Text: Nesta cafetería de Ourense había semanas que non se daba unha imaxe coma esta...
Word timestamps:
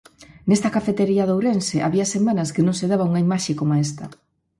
Nesta 0.49 0.73
cafetería 0.75 1.23
de 1.27 1.33
Ourense 1.37 1.77
había 1.85 2.11
semanas 2.15 2.51
que 2.53 2.65
non 2.65 2.75
se 2.79 2.89
daba 2.91 3.07
unha 3.09 3.23
imaxe 3.27 3.57
coma 3.59 3.81
esta... 3.87 4.05